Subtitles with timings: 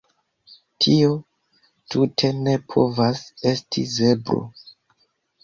[0.85, 1.11] Tio
[1.95, 4.43] tute ne povas esti zebro